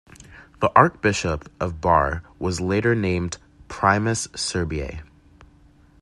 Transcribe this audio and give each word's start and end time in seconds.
The 0.61 0.71
archbishop 0.75 1.47
of 1.59 1.79
Bar 1.79 2.23
was 2.39 2.59
later 2.59 2.95
named 2.95 3.37
"Primas 3.69 4.27
Serbiae". 4.29 5.01